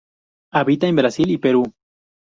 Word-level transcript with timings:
Habita 0.51 0.87
en 0.87 0.95
Brasil 0.95 1.29
y 1.29 1.37
Perú. 1.37 1.63